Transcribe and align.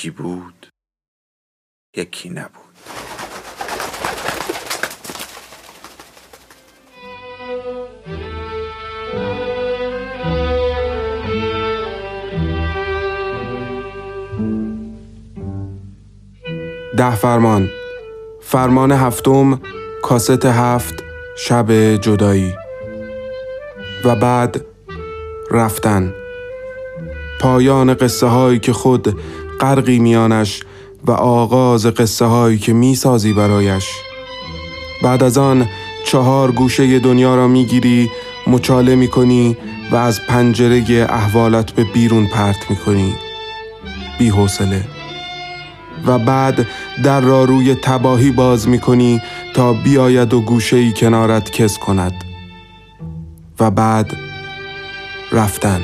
یکی 0.00 0.10
بود 0.10 0.66
یکی 1.96 2.30
نبود. 2.30 2.50
ده 16.96 17.14
فرمان. 17.14 17.70
فرمان 18.42 18.92
هفتم 18.92 19.60
کاست 20.02 20.44
هفت 20.44 21.04
شب 21.38 21.96
جدایی. 21.96 22.54
و 24.04 24.16
بعد 24.16 24.64
رفتن. 25.50 26.14
پایان 27.40 27.94
قصه 27.94 28.26
هایی 28.26 28.58
که 28.58 28.72
خود 28.72 29.20
غرقی 29.60 29.98
میانش 29.98 30.62
و 31.04 31.10
آغاز 31.12 31.86
قصه 31.86 32.24
هایی 32.24 32.58
که 32.58 32.72
می‌سازی 32.72 33.32
برایش. 33.32 33.88
بعد 35.02 35.22
از 35.22 35.38
آن 35.38 35.68
چهار 36.06 36.52
گوشه 36.52 36.98
دنیا 36.98 37.34
را 37.34 37.48
می‌گیری 37.48 38.10
مچاله 38.46 38.94
می‌کنی 38.94 39.56
و 39.90 39.96
از 39.96 40.20
پنجره 40.28 41.06
احوالت 41.10 41.72
به 41.72 41.84
بیرون 41.84 42.26
پرت 42.26 42.70
می‌کنی. 42.70 43.14
بی 44.18 44.28
حوصله. 44.28 44.84
و 46.06 46.18
بعد 46.18 46.66
در 47.04 47.20
را 47.20 47.44
روی 47.44 47.74
تباهی 47.74 48.30
باز 48.30 48.68
می‌کنی 48.68 49.22
تا 49.54 49.72
بیاید 49.72 50.34
و 50.34 50.40
گوشه 50.40 50.76
ای 50.76 50.92
کنارت 50.92 51.50
کس 51.50 51.78
کند. 51.78 52.12
و 53.60 53.70
بعد 53.70 54.16
رفتن. 55.32 55.80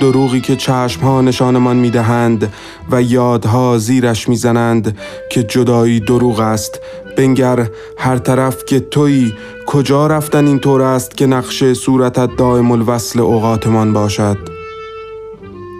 دروغی 0.00 0.40
که 0.40 0.56
چشمها 0.56 1.20
نشانمان 1.20 1.76
می‌دهند 1.76 2.52
و 2.90 3.02
یادها 3.02 3.78
زیرش 3.78 4.28
می‌زنند 4.28 4.98
که 5.30 5.42
جدایی 5.42 6.00
دروغ 6.00 6.40
است. 6.40 6.80
بنگر 7.16 7.68
هر 7.98 8.18
طرف 8.18 8.64
که 8.64 8.80
تویی 8.80 9.34
کجا 9.66 10.06
رفتن 10.06 10.46
این 10.46 10.58
طور 10.58 10.82
است 10.82 11.16
که 11.16 11.26
نقش 11.26 11.72
صورتت 11.72 12.36
دائم 12.36 12.70
الوصل 12.70 13.20
اوقاتمان 13.20 13.92
باشد؟ 13.92 14.38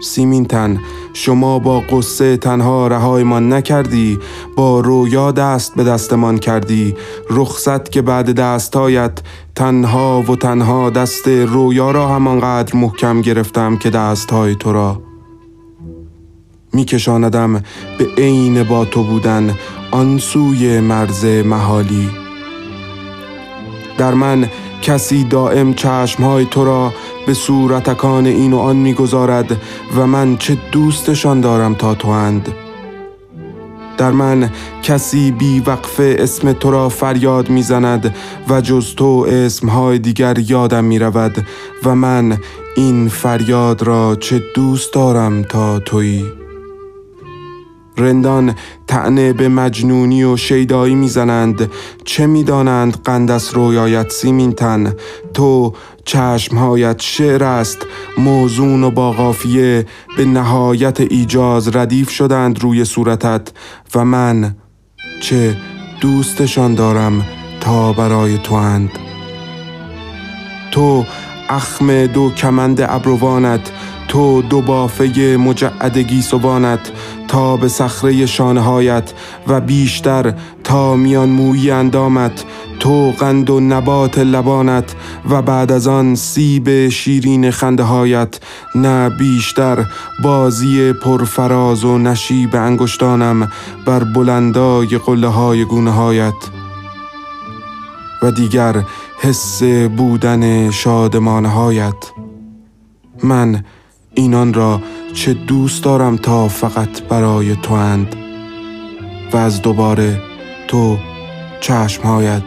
سیمین 0.03 0.45
تن 0.45 0.81
شما 1.17 1.59
با 1.59 1.81
قصه 1.81 2.37
تنها 2.37 2.87
رهایمان 2.87 3.53
نکردی 3.53 4.19
با 4.57 4.81
رویا 4.81 5.33
دست 5.33 5.75
به 5.75 5.85
دستمان 5.85 6.39
کردی. 6.39 6.95
رخصت 7.31 7.93
که 7.93 8.03
بعد 8.03 8.31
دستایت 8.31 9.21
تنها 9.55 10.23
و 10.23 10.37
تنها 10.37 10.91
دست 10.91 11.29
رویا 11.29 11.91
را 11.91 12.09
همانقدر 12.09 12.77
محکم 12.77 13.21
گرفتم 13.21 13.77
که 13.77 13.91
دستهای 13.91 14.55
تو 14.55 14.73
را. 14.73 15.03
میکشاندم 16.73 17.63
به 17.99 18.07
عین 18.19 18.63
با 18.63 18.85
تو 18.85 19.05
بودن 19.05 19.55
آن 19.91 20.19
سوی 20.19 20.81
مرز 20.81 21.25
محالی. 21.25 22.11
در 23.99 24.15
من 24.15 24.49
کسی 24.85 25.25
دائم 25.25 25.75
چشمهای 25.75 26.45
تو 26.45 26.65
را 26.65 26.93
به 27.27 27.35
صورتکان 27.35 28.27
این 28.27 28.53
و 28.53 28.59
آن 28.59 28.77
می‌گذارد 28.77 29.57
و 29.97 30.07
من 30.07 30.37
چه 30.37 30.59
دوستشان 30.73 31.41
دارم 31.41 31.75
تا 31.75 31.95
تو 31.95 32.09
اند 32.09 32.49
در 33.99 34.11
من 34.11 34.51
کسی 34.83 35.31
بی 35.31 35.61
وقفه 35.61 36.17
اسم 36.19 36.53
تو 36.53 36.71
را 36.71 36.89
فریاد 36.89 37.51
می‌زند 37.51 38.15
و 38.49 38.61
جز 38.61 38.95
تو 38.95 39.27
اسمهای 39.29 39.99
دیگر 39.99 40.39
یادم 40.39 40.85
می 40.85 40.99
رود 40.99 41.47
و 41.85 41.95
من 41.95 42.39
این 42.77 43.09
فریاد 43.09 43.83
را 43.83 44.17
چه 44.17 44.43
دوست 44.55 44.93
دارم 44.93 45.43
تا 45.43 45.79
تویی؟ 45.79 46.44
رندان 47.97 48.55
تعنه 48.87 49.33
به 49.33 49.49
مجنونی 49.49 50.25
و 50.25 50.37
شیدایی 50.37 50.95
می‌زنند. 50.95 51.71
چه 52.05 52.27
می‌دانند 52.27 53.03
قند 53.05 53.31
از 53.31 53.55
رویایت 53.55 54.11
سیمین 54.11 54.53
تن؟ 54.53 54.95
تو 55.35 55.75
چشمهایت 56.05 57.01
شعر 57.01 57.45
است 57.45 57.79
موزون 58.19 58.85
و 58.85 58.91
با 58.91 59.13
قافیه 59.13 59.87
به 60.17 60.25
نهایت 60.25 61.01
ایجاز 61.01 61.77
ردیف 61.77 62.11
شدند 62.11 62.63
روی 62.63 62.85
صورتت. 62.85 63.53
و 63.95 64.05
من 64.05 64.57
چه 65.21 65.57
دوستشان 66.01 66.75
دارم 66.75 67.27
تا 67.61 67.93
برای 67.93 68.39
تو 68.39 68.55
اند 68.55 68.91
تو 70.71 71.05
اخم 71.49 72.07
دو 72.07 72.31
کمند 72.31 72.81
ابروانت. 72.81 73.71
تو 74.09 74.43
دو 74.43 74.61
بافه 74.61 75.37
مجعد 75.41 76.21
سبانت 76.21 76.93
تا 77.29 77.57
به 77.57 77.69
صخره 77.69 78.27
شانهایت 78.27 79.13
و 79.49 79.61
بیشتر 79.61 80.35
تا 80.65 80.97
میان 80.97 81.29
موی 81.29 81.71
اندامت. 81.71 82.45
تو 82.81 83.11
قند 83.11 83.51
و 83.51 83.61
نبات 83.61 84.19
لبانت 84.19 84.95
و 85.31 85.43
بعد 85.43 85.73
از 85.73 85.87
آن 85.87 86.15
سیب 86.15 86.89
شیرین 86.89 87.51
خنده 87.51 87.83
هایت 87.83 88.41
نه 88.75 89.09
بیشتر 89.09 89.85
بازی 90.23 90.93
پرفراز 90.93 91.85
و 91.85 91.99
نشیب 91.99 92.57
انگشتانم 92.57 93.53
بر 93.87 94.05
بلندای 94.05 94.99
قله 94.99 95.29
های 95.29 95.65
گونه 95.65 95.91
هایت 95.91 96.35
و 98.23 98.31
دیگر 98.31 98.83
حس 99.19 99.63
بودن 99.97 100.71
شادمانهایت 100.71 101.95
من 103.23 103.65
اینان 104.15 104.55
را 104.55 104.81
چه 105.15 105.35
دوست 105.35 105.85
دارم 105.85 106.17
تا 106.17 106.49
فقط 106.49 107.03
برای 107.03 107.57
تو 107.57 107.75
اند 107.75 108.17
و 109.33 109.37
از 109.37 109.63
دوباره 109.63 110.23
تو 110.69 110.99
چشمهایت 111.61 112.43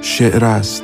شعر 0.00 0.44
است. 0.44 0.82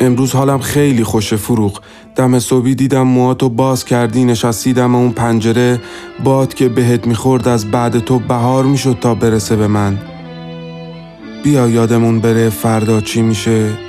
امروز 0.00 0.32
حالم 0.32 0.58
خیلی 0.58 1.04
خوش 1.04 1.34
فروغ. 1.34 1.80
دم 2.16 2.38
صبحی 2.38 2.74
دیدم 2.74 3.02
موهاتو 3.02 3.48
باز 3.48 3.84
کردی 3.84 4.24
نشستیدم 4.24 4.94
اون 4.94 5.10
پنجره. 5.10 5.80
باد 6.24 6.54
که 6.54 6.68
بهت 6.68 7.06
می‌خورد 7.06 7.48
از 7.48 7.70
بعد 7.70 7.98
تو 7.98 8.18
بهار 8.18 8.64
می‌شد 8.64 8.98
تا 9.00 9.14
برسه 9.14 9.56
به 9.56 9.66
من. 9.66 9.98
بیا 11.44 11.68
یادمون 11.68 12.20
بره 12.20 12.50
فردا 12.50 13.00
چی 13.00 13.22
میشه. 13.22 13.87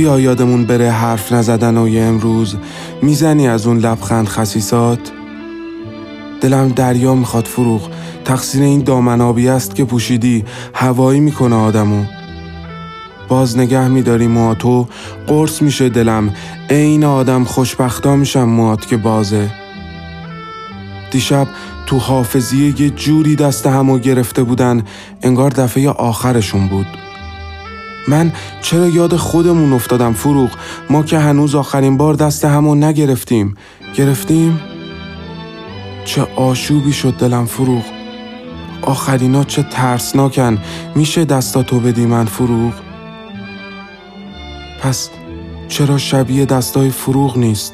بیا 0.00 0.20
یادمون 0.20 0.64
بره 0.64 0.90
حرف 0.90 1.32
نزدن 1.32 1.78
و 1.78 1.88
یه 1.88 2.02
امروز 2.02 2.56
می‌زنی 3.02 3.48
از 3.48 3.66
اون 3.66 3.78
لبخند 3.78 4.28
خسیسات؟ 4.28 4.98
دلم 6.40 6.68
دریا 6.68 7.14
می‌خواد 7.14 7.44
فروغ 7.44 7.90
تقصیر 8.24 8.62
این 8.62 8.82
دامن 8.82 9.20
آبی 9.20 9.48
است 9.48 9.74
که 9.74 9.84
پوشیدی 9.84 10.44
هوایی 10.74 11.20
می‌کنه 11.20 11.56
آدمو. 11.56 12.04
باز 13.28 13.58
نگه 13.58 13.88
میداری 13.88 14.26
مواتو 14.26 14.88
قرص 15.26 15.62
میشه 15.62 15.88
دلم 15.88 16.34
عین 16.70 17.04
آدم 17.04 17.44
خوشبختا 17.44 18.16
میشم 18.16 18.44
موات 18.44 18.86
که 18.86 18.96
بازه. 18.96 19.50
دیشب 21.10 21.46
تو 21.86 21.98
حافظیه 21.98 22.80
یه 22.80 22.90
جوری 22.90 23.36
دست 23.36 23.66
همو 23.66 23.98
گرفته 23.98 24.42
بودن 24.42 24.82
انگار 25.22 25.50
دفعه 25.50 25.88
آخرشون 25.90 26.68
بود. 26.68 26.86
من 28.08 28.32
چرا 28.62 28.88
یاد 28.88 29.16
خودمون 29.16 29.72
افتادم 29.72 30.12
فروغ؟ 30.12 30.50
ما 30.90 31.02
که 31.02 31.18
هنوز 31.18 31.54
آخرین 31.54 31.96
بار 31.96 32.14
دست 32.14 32.44
همون 32.44 32.84
نگرفتیم. 32.84 33.54
گرفتیم؟ 33.94 34.60
چه 36.04 36.22
آشوبی 36.36 36.92
شد 36.92 37.14
دلم 37.14 37.46
فروغ. 37.46 37.82
آخرینا 38.82 39.44
چه 39.44 39.62
ترسناکن. 39.62 40.58
میشه 40.94 41.24
دستاتو 41.24 41.80
بدی 41.80 42.06
من 42.06 42.24
فروغ؟ 42.24 42.72
پس 44.82 45.10
چرا 45.68 45.98
شبیه 45.98 46.44
دستای 46.44 46.90
فروغ 46.90 47.38
نیست؟ 47.38 47.72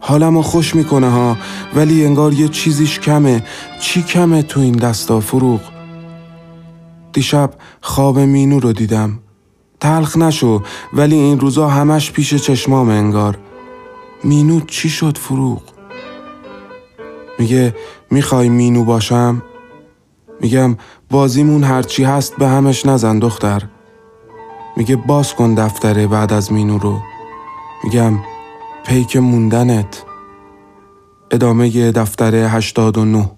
حالمو 0.00 0.42
خوش 0.42 0.74
می‌کنه 0.74 1.10
ها 1.10 1.36
ولی 1.74 2.06
انگار 2.06 2.32
یه 2.32 2.48
چیزیش 2.48 3.00
کمه. 3.00 3.42
چی 3.80 4.02
کمه 4.02 4.42
تو 4.42 4.60
این 4.60 4.76
دستا 4.76 5.20
فروغ؟ 5.20 5.60
دیشب 7.12 7.50
خواب 7.80 8.18
مینو 8.18 8.60
رو 8.60 8.72
دیدم. 8.72 9.18
تلخ 9.80 10.16
نشو 10.16 10.62
ولی 10.92 11.14
این 11.14 11.40
روزا 11.40 11.68
همش 11.68 12.12
پیش 12.12 12.34
چشمام 12.34 12.88
انگار. 12.88 13.38
مینو 14.24 14.60
چی 14.60 14.88
شد 14.88 15.18
فروغ؟ 15.18 15.62
میگه 17.38 17.74
می‌خوای 18.10 18.48
مینو 18.48 18.84
باشم؟ 18.84 19.42
میگم 20.40 20.76
بازیمون 21.10 21.64
هرچی 21.64 22.04
هست 22.04 22.36
به 22.36 22.48
همش 22.48 22.86
نزن 22.86 23.18
دختر. 23.18 23.62
میگه 24.76 24.96
باز 24.96 25.34
کن 25.34 25.54
دفتره 25.54 26.06
بعد 26.06 26.32
از 26.32 26.52
مینو 26.52 26.78
رو. 26.78 27.00
میگم 27.84 28.18
پیک 28.86 29.16
موندنت. 29.16 30.04
ادامه 31.30 31.92
دفتر 31.92 32.34
89 32.34 33.30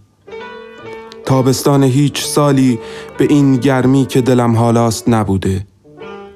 تابستان 1.24 1.82
هیچ 1.82 2.24
سالی 2.24 2.78
به 3.18 3.24
این 3.30 3.56
گرمی 3.56 4.06
که 4.06 4.20
دلم 4.20 4.56
حالاست 4.56 5.08
نبوده. 5.08 5.66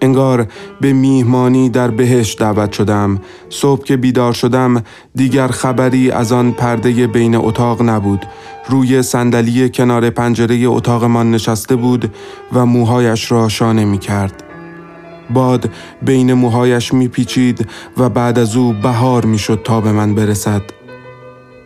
انگار 0.01 0.47
به 0.81 0.93
میهمانی 0.93 1.69
در 1.69 1.91
بهش 1.91 2.37
دعوت 2.39 2.73
شدم. 2.73 3.21
صبح 3.49 3.85
که 3.85 3.97
بیدار 3.97 4.33
شدم 4.33 4.83
دیگر 5.15 5.49
خبری 5.49 6.11
از 6.11 6.33
آن 6.33 6.53
پرده 6.53 7.07
بین 7.07 7.35
اتاق 7.35 7.83
نبود. 7.83 8.27
روی 8.69 9.03
صندلی 9.03 9.69
کنار 9.69 10.11
پنجره 10.11 10.67
اتاقمان 10.67 11.31
نشسته 11.31 11.77
بود 11.77 12.15
و 12.53 12.67
موهایش 12.67 13.33
را 13.33 13.49
شانه 13.49 13.85
می 13.85 13.99
کرد 13.99 14.43
باد 15.31 15.71
بین 16.03 16.33
موهایش 16.33 16.95
می 16.95 17.09
پیچید 17.09 17.69
و 17.99 18.09
بعد 18.09 18.39
از 18.39 18.57
او 18.57 18.73
بهار 18.73 19.25
می 19.25 19.39
شد 19.39 19.61
تا 19.65 19.81
به 19.81 19.93
من 19.93 20.15
برسد. 20.15 20.63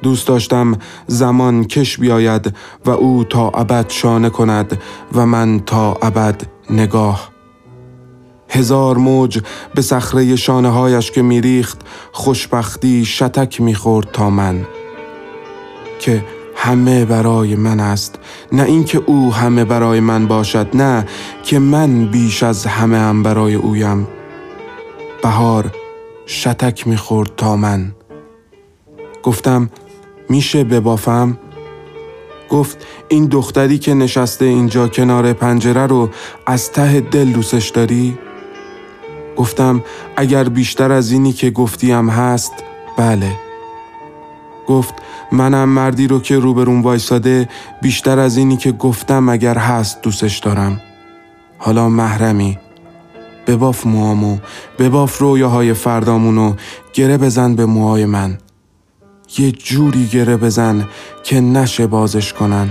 دوست 0.02 0.28
داشتم 0.28 0.78
زمان 1.06 1.64
کش 1.64 1.98
بیاید 1.98 2.54
و 2.84 2.90
او 2.90 3.24
تا 3.24 3.48
ابد 3.48 3.90
شانه 3.90 4.30
کند 4.30 4.78
و 5.12 5.26
من 5.26 5.60
تا 5.66 5.98
ابد 6.02 6.42
نگاه. 6.70 7.39
هزار 8.50 8.98
موج 8.98 9.40
به 9.74 9.82
صخره 9.82 10.36
شانه 10.36 10.68
هایش 10.68 11.10
که 11.10 11.22
میریخت 11.22 11.80
خوشبختی 12.12 13.04
شتک 13.04 13.60
می‌خورد 13.60 14.08
تا 14.12 14.30
من 14.30 14.66
که 15.98 16.24
همه 16.56 17.04
برای 17.04 17.56
من 17.56 17.80
است 17.80 18.18
نه 18.52 18.62
اینکه 18.62 19.02
او 19.06 19.34
همه 19.34 19.64
برای 19.64 20.00
من 20.00 20.26
باشد 20.26 20.68
نه 20.74 21.06
که 21.42 21.58
من 21.58 22.06
بیش 22.06 22.42
از 22.42 22.66
همه 22.66 22.98
هم 22.98 23.22
برای 23.22 23.54
اویم 23.54 24.08
بهار 25.22 25.74
شتک 26.26 26.86
می‌خورد 26.86 27.30
تا 27.36 27.56
من 27.56 27.92
گفتم 29.22 29.70
میشه 30.28 30.64
ببافم؟ 30.64 31.38
گفت 32.50 32.86
این 33.08 33.26
دختری 33.26 33.78
که 33.78 33.94
نشسته 33.94 34.44
اینجا 34.44 34.88
کنار 34.88 35.32
پنجره 35.32 35.86
رو 35.86 36.08
از 36.46 36.72
ته 36.72 37.00
دل 37.00 37.32
دوستش 37.32 37.68
داری؟ 37.68 38.18
گفتم 39.40 39.84
اگر 40.16 40.44
بیشتر 40.44 40.92
از 40.92 41.12
اینی 41.12 41.32
که 41.32 41.50
گفتیم 41.50 42.10
هست 42.10 42.52
بله. 42.96 43.36
گفت 44.66 44.94
منم 45.32 45.68
مردی 45.68 46.06
رو 46.06 46.20
که 46.20 46.38
روبرون 46.38 46.82
وایساده 46.82 47.48
بیشتر 47.82 48.18
از 48.18 48.36
اینی 48.36 48.56
که 48.56 48.72
گفتم 48.72 49.28
اگر 49.28 49.58
هست 49.58 50.02
دوستش 50.02 50.38
دارم. 50.38 50.80
حالا 51.58 51.88
محرمی 51.88 52.58
بباف 53.46 53.86
موامو 53.86 54.38
بباف 54.78 55.18
رویاهای 55.18 55.74
فردامونو 55.74 56.54
گره 56.92 57.18
بزن 57.18 57.54
به 57.54 57.66
موهای 57.66 58.04
من. 58.04 58.38
یه 59.38 59.52
جوری 59.52 60.06
گره 60.06 60.36
بزن 60.36 60.88
که 61.24 61.40
نشه 61.40 61.86
بازش 61.86 62.32
کنن. 62.32 62.70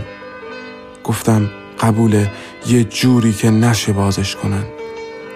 گفتم 1.04 1.50
قبوله 1.80 2.32
یه 2.68 2.84
جوری 2.84 3.34
که 3.34 3.50
نشه 3.50 3.94
بازش 3.94 4.36
کنن. 4.36 4.64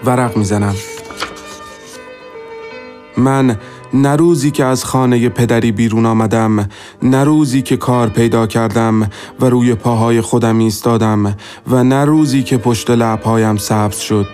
ورق 0.06 0.38
می‌زنم. 0.38 0.76
من 3.18 3.58
نه 3.94 4.16
روزی 4.16 4.52
که 4.52 4.66
از 4.66 4.86
خانه 4.86 5.30
پدری 5.30 5.72
بیرون 5.72 6.06
آمدم 6.06 6.70
نه 7.04 7.24
روزی 7.24 7.62
که 7.62 7.78
کار 7.78 8.10
پیدا 8.10 8.48
کردم 8.48 9.10
و 9.40 9.46
روی 9.46 9.76
پاهای 9.76 10.22
خودم 10.22 10.58
ایستادم 10.58 11.36
و 11.68 11.84
نه 11.84 12.06
روزی 12.06 12.44
که 12.44 12.58
پشت 12.58 12.90
لبهایم 12.90 13.58
سبز 13.58 13.98
شد. 13.98 14.28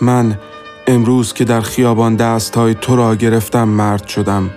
من 0.00 0.38
امروز 0.86 1.32
که 1.32 1.44
در 1.44 1.60
خیابان 1.60 2.16
دست 2.16 2.56
های 2.56 2.74
تو 2.74 2.96
را 2.96 3.14
گرفتم 3.14 3.68
مرد 3.68 4.08
شدم. 4.08 4.50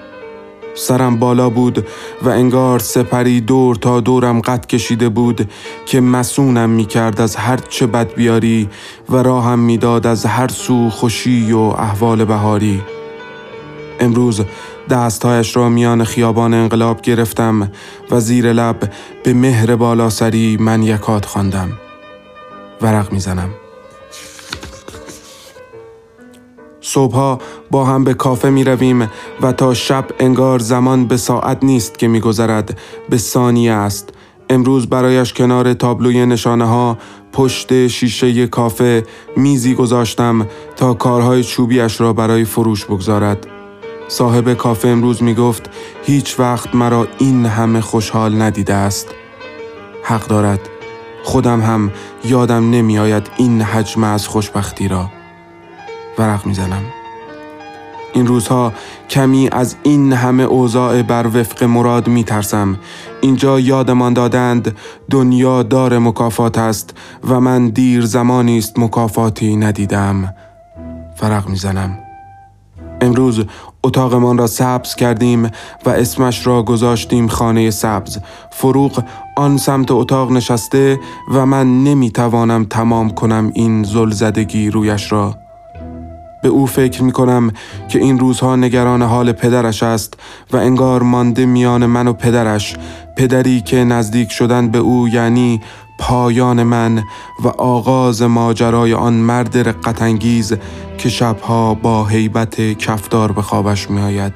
سرم 0.75 1.19
بالا 1.19 1.49
بود 1.49 1.87
و 2.21 2.29
انگار 2.29 2.79
سپری 2.79 3.41
دور 3.41 3.75
تا 3.75 3.99
دورم 3.99 4.41
قد 4.41 4.65
کشیده 4.65 5.09
بود 5.09 5.49
که 5.85 6.01
مسونم 6.01 6.69
می 6.69 6.85
کرد 6.85 7.21
از 7.21 7.35
هر 7.35 7.57
چه 7.57 7.87
بد 7.87 8.13
بیاری 8.13 8.69
و 9.09 9.15
راهم 9.15 9.59
می‌داد 9.59 10.07
از 10.07 10.25
هر 10.25 10.47
سو 10.47 10.89
خوشی 10.89 11.51
و 11.51 11.57
احوال 11.59 12.25
بهاری. 12.25 12.81
امروز 13.99 14.41
دستهایش 14.89 15.55
را 15.55 15.69
میان 15.69 16.03
خیابان 16.03 16.53
انقلاب 16.53 17.01
گرفتم 17.01 17.71
و 18.11 18.19
زیر 18.19 18.53
لب 18.53 18.93
به 19.23 19.33
مهر 19.33 19.75
بالا 19.75 20.09
سری 20.09 20.57
من 20.57 20.83
یکات 20.83 21.25
خواندم. 21.25 21.69
ورق 22.81 23.11
می‌زنم. 23.11 23.49
صبحها 26.81 27.39
با 27.71 27.85
هم 27.85 28.03
به 28.03 28.13
کافه 28.13 28.49
می 28.49 28.63
رویم 28.63 29.09
و 29.41 29.51
تا 29.51 29.73
شب 29.73 30.05
انگار 30.19 30.59
زمان 30.59 31.05
به 31.05 31.17
ساعت 31.17 31.63
نیست 31.63 31.99
که 31.99 32.07
می 32.07 32.19
گذرد 32.19 32.79
به 33.09 33.17
ثانیه 33.17 33.71
است. 33.71 34.09
امروز 34.49 34.87
برایش 34.87 35.33
کنار 35.33 35.73
تابلوی 35.73 36.25
نشانه 36.25 36.65
ها 36.65 36.97
پشت 37.33 37.87
شیشه 37.87 38.47
کافه 38.47 39.03
میزی 39.37 39.73
گذاشتم 39.73 40.47
تا 40.75 40.93
کارهای 40.93 41.43
چوبیش 41.43 42.01
را 42.01 42.13
برای 42.13 42.45
فروش 42.45 42.85
بگذارد. 42.85 43.54
صاحب 44.07 44.53
کافه 44.53 44.87
امروز 44.87 45.23
می 45.23 45.33
گفت 45.33 45.69
هیچ 46.03 46.39
وقت 46.39 46.75
مرا 46.75 47.07
این 47.17 47.45
همه 47.45 47.81
خوشحال 47.81 48.41
ندیده 48.41 48.73
است. 48.73 49.07
حق 50.03 50.27
دارد. 50.27 50.59
خودم 51.23 51.61
هم 51.61 51.91
یادم 52.23 52.69
نمی 52.69 52.99
آید 52.99 53.27
این 53.37 53.61
حجم 53.61 54.03
از 54.03 54.27
خوشبختی 54.27 54.87
را. 54.87 55.09
ورق 56.17 56.45
می‌زنم. 56.45 56.83
این 58.13 58.27
روزها 58.27 58.73
کمی 59.09 59.49
از 59.51 59.75
این 59.83 60.13
اوضاع 60.13 60.43
اوضاع 60.43 61.01
بر 61.01 61.27
وفق 61.27 61.63
مراد 61.63 62.07
می 62.07 62.23
ترسم. 62.23 62.79
اینجا 63.21 63.59
یادمان 63.59 64.13
دادند 64.13 64.77
دنیا 65.09 65.63
دار 65.63 65.99
مکافات 65.99 66.57
است 66.57 66.97
و 67.29 67.39
من 67.39 67.69
دیر 67.69 68.05
زمانی 68.05 68.57
است 68.57 68.79
مکافاتی 68.79 69.55
ندیدم. 69.55 70.33
فرق 71.15 71.49
می‌زنم. 71.49 72.04
امروز 73.05 73.45
اتاقمان 73.83 74.37
را 74.37 74.47
سبز 74.47 74.95
کردیم 74.95 75.51
و 75.85 75.89
اسمش 75.89 76.47
را 76.47 76.63
گذاشتیم 76.63 77.27
خانه 77.27 77.71
سبز. 77.71 78.17
فروغ 78.51 79.03
آن 79.37 79.57
سمت 79.57 79.91
اتاق 79.91 80.31
نشسته 80.31 80.99
و 81.33 81.45
من 81.45 81.83
نمی‌توانم 81.83 82.63
تمام 82.63 83.09
کنم 83.09 83.51
این 83.53 83.83
زلزدگی 83.83 84.69
رویش 84.69 85.11
را. 85.11 85.35
به 86.43 86.49
او 86.49 86.67
فکر 86.67 87.03
می 87.03 87.11
کنم 87.11 87.51
که 87.89 87.99
این 87.99 88.19
روزها 88.19 88.55
نگران 88.55 89.01
حال 89.01 89.31
پدرش 89.31 89.83
است 89.83 90.13
و 90.53 90.57
انگار 90.57 91.03
مانده 91.03 91.45
میان 91.45 91.85
من 91.85 92.07
و 92.07 92.13
پدرش 92.13 92.75
پدری 93.17 93.61
که 93.61 93.83
نزدیک 93.83 94.31
شدن 94.31 94.67
به 94.67 94.77
او 94.77 95.07
یعنی 95.07 95.61
پایان 95.99 96.63
من 96.63 97.03
و 97.43 97.47
آغاز 97.47 98.21
ماجرای 98.21 98.93
آن 98.93 99.13
مرد 99.13 99.57
رقتانگیز 99.57 100.53
که 100.97 101.09
شبها 101.09 101.73
با 101.73 102.05
حیبت 102.05 102.61
کفدار 102.61 103.31
به 103.31 103.41
خوابش 103.41 103.89
می 103.89 104.01
آید. 104.01 104.33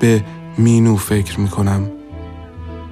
به 0.00 0.24
مینو 0.58 0.96
فکر 0.96 1.40
می 1.40 1.48
کنم 1.48 1.90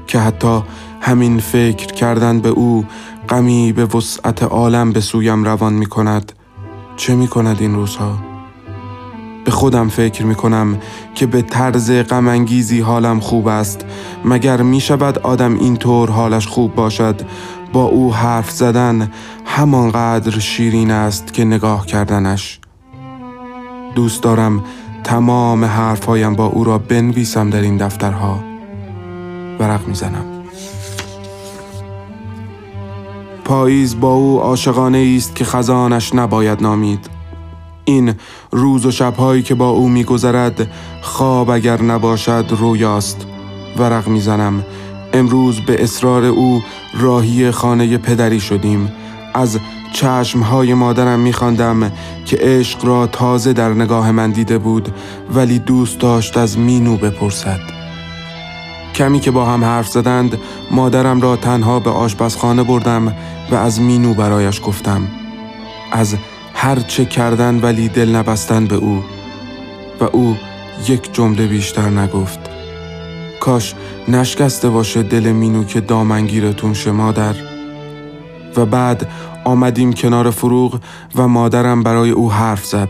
که 0.06 0.18
حتی 0.18 0.60
همین 1.00 1.40
فکر 1.40 1.86
کردن 1.86 2.40
به 2.40 2.48
او 2.48 2.84
غمی 3.28 3.72
به 3.72 3.84
وسعت 3.84 4.42
عالم 4.42 4.92
به 4.92 5.00
سویم 5.00 5.44
روان 5.44 5.72
می 5.72 5.86
کند 5.86 6.32
چه 6.96 7.14
می 7.14 7.28
کند 7.28 7.56
این 7.60 7.74
روزها؟ 7.74 8.31
به 9.52 9.58
خودم 9.58 9.88
فکر 9.88 10.24
می 10.24 10.34
کنم 10.34 10.78
که 11.14 11.26
به 11.26 11.42
طرز 11.42 11.90
غمانگیزی 11.90 12.80
حالم 12.80 13.20
خوب 13.20 13.48
است. 13.48 13.84
مگر 14.24 14.62
می 14.62 14.80
شود 14.80 15.18
آدم 15.18 15.58
اینطور 15.58 16.10
حالش 16.10 16.46
خوب 16.46 16.74
باشد؟ 16.74 17.20
با 17.72 17.84
او 17.84 18.14
حرف 18.14 18.50
زدن 18.50 19.10
همانقدر 19.44 20.38
شیرین 20.38 20.90
است 20.90 21.32
که 21.32 21.44
نگاه 21.44 21.86
کردنش. 21.86 22.60
دوست 23.94 24.22
دارم 24.22 24.64
تمام 25.04 25.64
حرفهایم 25.64 26.34
با 26.34 26.46
او 26.46 26.64
را 26.64 26.78
بنویسم 26.78 27.50
در 27.50 27.60
این 27.60 27.76
دفترها. 27.76 28.44
ورق 29.60 29.88
می‌زنم. 29.88 30.24
پاییز 33.44 34.00
با 34.00 34.14
او 34.14 34.40
عاشقانه 34.40 35.14
است 35.16 35.36
که 35.36 35.44
خزانش 35.44 36.14
نباید 36.14 36.62
نامید. 36.62 37.21
این 37.84 38.14
روز 38.50 38.86
و 38.86 38.90
شبهایی 38.90 39.42
که 39.42 39.54
با 39.54 39.68
او 39.68 39.88
میگذرد 39.88 40.70
خواب 41.02 41.50
اگر 41.50 41.82
نباشد 41.82 42.44
رویاست. 42.50 43.26
ورق 43.78 44.08
می‌زنم. 44.08 44.64
امروز 45.12 45.60
به 45.60 45.82
اصرار 45.82 46.24
او 46.24 46.62
راهی 46.94 47.50
خانه 47.50 47.98
پدری 47.98 48.40
شدیم. 48.40 48.92
از 49.34 49.58
چشمهای 49.92 50.74
مادرم 50.74 51.20
میخواندم 51.20 51.92
که 52.24 52.38
عشق 52.40 52.84
را 52.84 53.06
تازه 53.06 53.52
در 53.52 53.68
نگاه 53.68 54.10
من 54.10 54.30
دیده 54.30 54.58
بود 54.58 54.94
ولی 55.34 55.58
دوست 55.58 56.00
داشت 56.00 56.36
از 56.36 56.58
مینو 56.58 56.96
بپرسد. 56.96 57.60
کمی 58.94 59.20
که 59.20 59.30
با 59.30 59.44
هم 59.44 59.64
حرف 59.64 59.88
زدند 59.88 60.38
مادرم 60.70 61.20
را 61.20 61.36
تنها 61.36 61.80
به 61.80 61.90
آشپزخانه 61.90 62.62
بردم 62.62 63.14
و 63.50 63.54
از 63.54 63.80
مینو 63.80 64.14
برایش 64.14 64.60
گفتم. 64.64 65.08
از 65.92 66.16
هر 66.54 66.80
چه 66.80 67.04
کردن 67.04 67.60
ولی 67.60 67.88
دل 67.88 68.16
نبستن 68.16 68.66
به 68.66 68.74
او. 68.74 69.02
و 70.00 70.04
او 70.04 70.36
یک 70.88 71.14
جمله 71.14 71.46
بیشتر 71.46 71.88
نگفت. 71.88 72.38
کاش 73.40 73.74
نشکسته 74.08 74.68
باشه 74.68 75.02
دل 75.02 75.32
مینو 75.32 75.64
که 75.64 75.80
دامنگیرتون 75.80 76.74
شه 76.74 76.90
مادر. 76.90 77.34
و 78.56 78.66
بعد 78.66 79.08
آمدیم 79.44 79.92
کنار 79.92 80.30
فروغ 80.30 80.80
و 81.14 81.28
مادرم 81.28 81.82
برای 81.82 82.10
او 82.10 82.32
حرف 82.32 82.66
زد. 82.66 82.88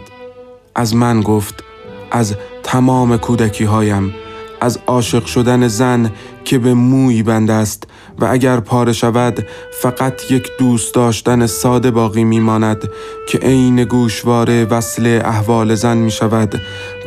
از 0.75 0.97
من 0.97 1.21
گفت 1.21 1.65
از 2.11 2.35
تمام 2.63 3.17
کودکی 3.17 3.65
هایم 3.65 4.15
از 4.63 4.79
عاشق 4.87 5.25
شدن 5.27 5.69
زن 5.69 6.11
که 6.45 6.59
به 6.59 6.75
موی 6.75 7.23
بند 7.23 7.51
است 7.51 7.85
و 8.19 8.25
اگر 8.25 8.61
پاره 8.61 8.93
شود 8.93 9.47
فقط 9.83 10.31
یک 10.31 10.51
دوست 10.59 10.95
داشتن 10.95 11.47
ساده 11.47 11.91
باقی 11.91 12.25
میماند 12.25 12.89
که 13.29 13.39
عین 13.39 13.85
گوشواره 13.85 14.65
وصل 14.65 15.21
احوال 15.25 15.75
زن 15.75 15.97
می 15.97 16.11
شود 16.11 16.61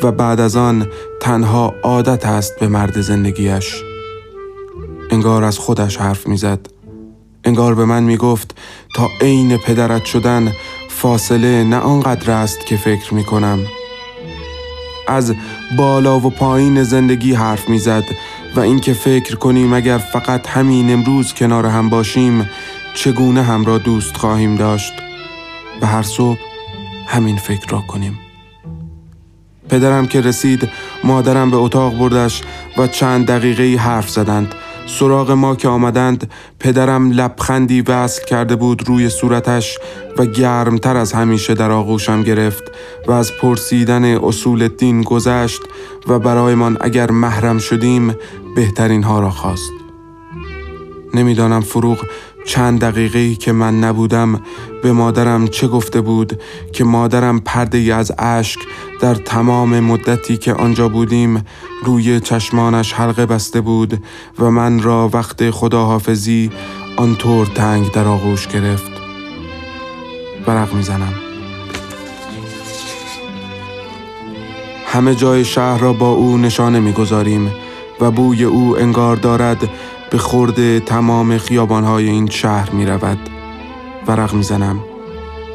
و 0.03 0.11
بعد 0.11 0.39
از 0.39 0.55
آن 0.55 0.87
تنها 1.21 1.73
عادت 1.83 2.25
است 2.25 2.59
به 2.59 2.67
مرد 2.67 3.01
زندگیش 3.01 3.83
انگار 5.11 5.43
از 5.43 5.59
خودش 5.59 5.97
حرف 5.97 6.27
می‌زد. 6.27 6.59
انگار 7.43 7.75
به 7.75 7.85
من 7.85 8.03
می 8.03 8.17
گفت 8.17 8.57
تا 8.95 9.09
عین 9.21 9.57
پدرت 9.57 10.05
شدن 10.05 10.51
فاصله 10.89 11.63
نه 11.63 11.77
آنقدر 11.77 12.31
است 12.31 12.65
که 12.65 12.77
فکر 12.77 13.13
می 13.13 13.23
کنم 13.23 13.59
از 15.07 15.35
بالا 15.77 16.19
و 16.19 16.29
پایین 16.29 16.83
زندگی 16.83 17.33
حرف 17.33 17.69
می‌زد 17.69 18.03
و 18.55 18.59
اینکه 18.59 18.93
فکر 18.93 19.35
کنیم 19.35 19.73
اگر 19.73 19.97
فقط 19.97 20.47
همین 20.47 20.93
امروز 20.93 21.33
کنار 21.33 21.65
هم 21.65 21.89
باشیم 21.89 22.49
چگونه 22.93 23.43
هم 23.43 23.65
را 23.65 23.77
دوست 23.77 24.17
خواهیم 24.17 24.55
داشت؟ 24.55 24.93
و 25.81 25.85
هر 25.85 26.01
صبح 26.01 26.39
همین 27.07 27.37
فکر 27.37 27.69
را 27.69 27.81
کنیم. 27.81 28.19
پدرم 29.69 30.05
که 30.05 30.21
رسید 30.21 30.69
مادرم 31.03 31.51
به 31.51 31.57
اتاق 31.57 31.97
بردش 31.97 32.41
و 32.77 32.87
چند 32.87 33.27
دقیقه 33.27 33.81
حرف 33.81 34.09
زدند. 34.09 34.55
سراغ 34.85 35.31
ما 35.31 35.55
که 35.55 35.67
آمدند 35.67 36.31
پدرم 36.59 37.11
لبخندی 37.11 37.81
وصل 37.81 38.25
کرده 38.25 38.55
بود 38.55 38.87
روی 38.87 39.09
صورتش 39.09 39.77
و 40.17 40.25
گرمتر 40.25 40.97
از 40.97 41.13
همیشه 41.13 41.53
در 41.53 41.71
آغوشم 41.71 42.23
گرفت 42.23 42.63
و 43.07 43.11
از 43.11 43.31
پرسیدن 43.41 44.03
اصول 44.03 44.67
دین 44.67 45.01
گذشت 45.01 45.61
و 46.07 46.19
برایمان 46.19 46.77
اگر 46.81 47.11
محرم 47.11 47.57
شدیم 47.57 48.15
بهترین 48.55 49.03
ها 49.03 49.19
را 49.19 49.29
خواست. 49.29 49.71
نمی‌دانم 51.13 51.61
فروغ 51.61 52.05
چند 52.45 52.79
دقیقه 52.79 53.35
که 53.35 53.51
من 53.51 53.79
نبودم 53.79 54.41
به 54.83 54.91
مادرم 54.91 55.47
چه 55.47 55.67
گفته 55.67 56.01
بود 56.01 56.41
که 56.73 56.83
مادرم 56.83 57.39
پرده 57.39 57.77
ای 57.77 57.91
از 57.91 58.11
اشک 58.17 58.59
در 59.01 59.15
تمام 59.15 59.79
مدتی 59.79 60.37
که 60.37 60.53
آنجا 60.53 60.89
بودیم 60.89 61.43
روی 61.83 62.19
چشمانش 62.19 62.93
حلقه 62.93 63.25
بسته 63.25 63.61
بود 63.61 64.03
و 64.39 64.51
من 64.51 64.83
را 64.83 65.09
وقت 65.13 65.49
خداحافظی 65.49 66.51
آنطور 66.97 67.45
تنگ 67.45 67.91
در 67.91 68.07
آغوش 68.07 68.47
گرفت. 68.47 68.91
برق 70.45 70.73
می‌زنم. 70.73 71.13
همه 74.85 75.15
جای 75.15 75.45
شهر 75.45 75.79
را 75.79 75.93
با 75.93 76.09
او 76.09 76.37
نشانه 76.37 76.79
می‌گذاریم 76.79 77.51
و 78.01 78.11
بوی 78.11 78.43
او 78.43 78.77
انگار 78.77 79.15
دارد 79.15 79.69
به 80.11 80.17
خورد 80.17 80.79
تمام 80.79 81.37
خیابانهای 81.37 82.09
این 82.09 82.29
شهر 82.29 82.71
می 82.71 82.85
رود 82.85 83.17
ورق 84.07 84.33
می 84.33 84.43
زنم. 84.43 84.79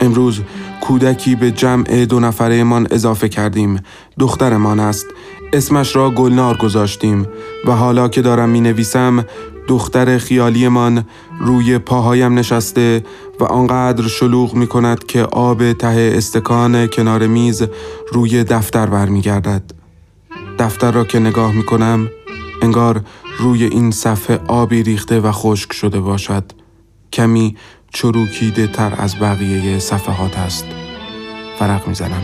امروز 0.00 0.40
کودکی 0.80 1.34
به 1.34 1.50
جمع 1.50 2.04
دو 2.04 2.20
نفره 2.20 2.64
اضافه 2.90 3.28
کردیم 3.28 3.80
دخترمان 4.18 4.80
است 4.80 5.06
اسمش 5.52 5.96
را 5.96 6.10
گلنار 6.10 6.56
گذاشتیم 6.56 7.26
و 7.66 7.72
حالا 7.72 8.08
که 8.08 8.22
دارم 8.22 8.48
می 8.48 8.60
نویسم 8.60 9.24
دختر 9.68 10.18
خیالیمان 10.18 11.04
روی 11.40 11.78
پاهایم 11.78 12.38
نشسته 12.38 13.04
و 13.40 13.44
آنقدر 13.44 14.08
شلوغ 14.08 14.54
می 14.54 14.66
کند 14.66 15.06
که 15.06 15.22
آب 15.22 15.72
ته 15.72 16.12
استکان 16.16 16.86
کنار 16.86 17.26
میز 17.26 17.62
روی 18.12 18.44
دفتر 18.44 18.86
برمیگردد. 18.86 19.62
دفتر 20.58 20.92
را 20.92 21.04
که 21.04 21.18
نگاه 21.18 21.52
می 21.52 21.62
کنم 21.62 22.08
انگار 22.62 23.04
روی 23.38 23.64
این 23.64 23.90
صفحه 23.90 24.40
آبی 24.48 24.82
ریخته 24.82 25.20
و 25.20 25.32
خشک 25.32 25.72
شده 25.72 26.00
باشد. 26.00 26.44
کمی 27.12 27.56
چروکیده 27.92 28.66
تر 28.66 28.94
از 28.98 29.18
بقیه 29.18 29.78
صفحات 29.78 30.38
است. 30.38 30.64
فرق 31.58 31.88
می‌زنم. 31.88 32.22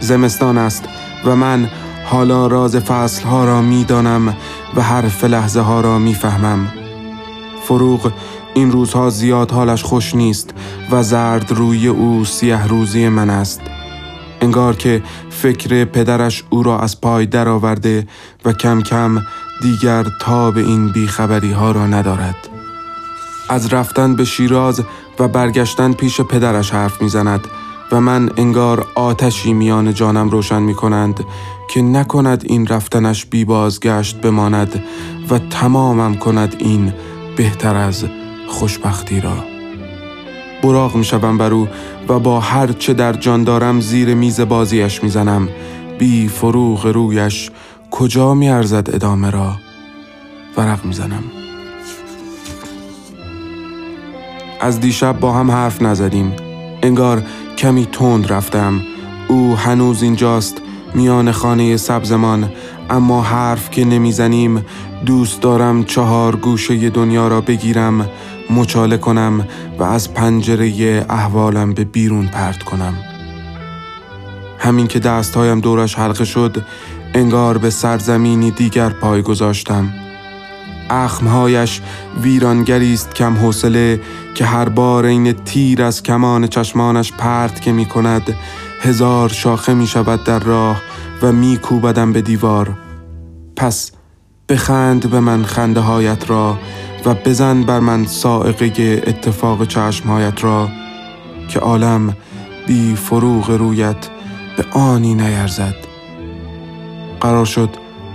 زمستان 0.00 0.58
است 0.58 0.84
و 1.24 1.36
من 1.36 1.70
حالا 2.04 2.46
راز 2.46 2.76
فصل 2.76 3.22
ها 3.22 3.44
را 3.44 3.62
می‌دانم 3.62 4.36
و 4.76 4.82
حرف 4.82 5.24
لحظه 5.24 5.60
ها 5.60 5.80
را 5.80 5.98
می‌فهمم. 5.98 6.72
فروغ 7.64 8.12
این 8.54 8.72
روزها 8.72 9.10
زیاد 9.10 9.50
حالش 9.50 9.82
خوش 9.82 10.14
نیست 10.14 10.54
و 10.90 11.02
زرد 11.02 11.52
روی 11.52 11.88
او 11.88 12.24
سیه 12.24 12.66
روزی 12.66 13.08
من 13.08 13.30
است. 13.30 13.60
انگار 14.42 14.76
که 14.76 15.02
فکر 15.30 15.84
پدرش 15.84 16.44
او 16.50 16.62
را 16.62 16.78
از 16.78 17.00
پای 17.00 17.26
درآورده 17.26 18.06
و 18.44 18.52
کم 18.52 18.80
کم 18.80 19.22
دیگر 19.62 20.06
تا 20.20 20.50
به 20.50 20.60
این 20.60 20.88
بیخبری 20.88 21.52
ها 21.52 21.70
را 21.70 21.86
ندارد. 21.86 22.48
از 23.48 23.72
رفتن 23.72 24.16
به 24.16 24.24
شیراز 24.24 24.82
و 25.18 25.28
برگشتن 25.28 25.92
پیش 25.92 26.20
پدرش 26.20 26.70
حرف 26.70 27.02
می‌زند 27.02 27.40
و 27.92 28.00
من 28.00 28.30
انگار 28.36 28.86
آتشی 28.94 29.52
میان 29.52 29.94
جانم 29.94 30.30
روشن 30.30 30.62
می 30.62 30.74
کنند 30.74 31.24
که 31.70 31.82
نکند 31.82 32.42
این 32.46 32.66
رفتنش 32.66 33.26
بی 33.26 33.44
بازگشت 33.44 34.20
بماند 34.20 34.84
و 35.30 35.38
تمامم 35.38 36.14
کند 36.14 36.56
این 36.58 36.92
بهتر 37.36 37.76
از 37.76 38.04
خوشبختی 38.48 39.20
را. 39.20 39.51
براغ 40.62 40.96
می 40.96 41.04
شوم 41.04 41.38
بر 41.38 41.52
او 41.52 41.68
و 42.08 42.18
با 42.18 42.40
هر 42.40 42.66
چه 42.66 42.94
در 42.94 43.12
جان 43.12 43.44
دارم 43.44 43.80
زیر 43.80 44.14
میز 44.14 44.40
بازیش 44.40 45.02
می‌زنم. 45.02 45.48
بی 45.98 46.28
فروغ 46.28 46.86
رویش 46.86 47.50
کجا 47.90 48.34
می 48.34 48.48
ارزد 48.48 48.90
ادامه 48.94 49.30
را؟ 49.30 49.52
ورق 50.56 50.84
می‌زنم. 50.84 51.22
از 54.60 54.80
دیشب 54.80 55.20
با 55.20 55.32
هم 55.32 55.50
حرف 55.50 55.82
نزدیم. 55.82 56.32
انگار 56.82 57.22
کمی 57.58 57.86
تند 57.86 58.32
رفتم. 58.32 58.80
او 59.28 59.56
هنوز 59.56 60.02
اینجاست 60.02 60.62
میان 60.94 61.32
خانه 61.32 61.76
سبزمان 61.76 62.50
اما 62.90 63.22
حرف 63.22 63.70
که 63.70 63.84
نمی‌زنیم 63.84 64.64
دوست 65.06 65.40
دارم 65.40 65.84
چهار 65.84 66.36
گوشه 66.36 66.90
دنیا 66.90 67.28
را 67.28 67.40
بگیرم. 67.40 68.08
مچاله 68.52 68.96
کنم 68.96 69.46
و 69.78 69.82
از 69.82 70.14
پنجره 70.14 71.06
احوالم 71.10 71.72
به 71.72 71.84
بیرون 71.84 72.26
پرت 72.26 72.62
کنم. 72.62 72.94
همین 74.58 74.86
که 74.86 74.98
دستهایم 74.98 75.60
دورش 75.60 75.94
حلقه 75.94 76.24
شد 76.24 76.62
انگار 77.14 77.58
به 77.58 77.70
سرزمینی 77.70 78.50
دیگر 78.50 78.88
پای 78.88 79.22
گذاشتم. 79.22 79.92
اخمهایش 80.90 81.80
ویرانگری 82.22 82.94
است 82.94 83.14
کم 83.14 83.34
حوصله 83.36 84.00
که 84.34 84.44
هر 84.44 84.68
بار 84.68 85.04
این 85.04 85.32
تیر 85.32 85.82
از 85.82 86.02
کمان 86.02 86.46
چشمانش 86.46 87.12
پرت 87.12 87.60
که 87.60 87.72
می 87.72 87.84
کند 87.84 88.36
هزار 88.80 89.28
شاخه 89.28 89.74
می 89.74 89.86
شود 89.86 90.24
در 90.24 90.38
راه 90.38 90.82
و 91.22 91.32
می 91.32 91.56
کوبدم 91.56 92.12
به 92.12 92.22
دیوار. 92.22 92.78
پس 93.56 93.92
بخند 94.48 95.10
به 95.10 95.20
من 95.20 95.44
خنده 95.44 95.80
هایت 95.80 96.30
را 96.30 96.58
و 97.06 97.14
بزن 97.14 97.62
بر 97.62 97.80
من 97.80 98.06
سائقه 98.06 99.02
اتفاق 99.06 99.66
چشمهایت 99.66 100.44
را 100.44 100.68
که 101.48 101.60
عالم 101.60 102.16
بی 102.66 102.94
فروغ 102.94 103.50
رویت 103.50 104.08
به 104.56 104.64
آنی 104.78 105.14
نیرزد. 105.14 105.74
قرار 107.20 107.44
شد 107.44 107.70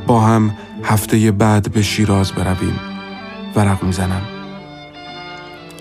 با 0.07 0.21
هم 0.21 0.51
هفته 0.83 1.31
بعد 1.31 1.71
به 1.71 1.81
شیراز 1.81 2.31
برویم. 2.31 2.79
ورق 3.55 3.83
می‌زنم. 3.83 4.21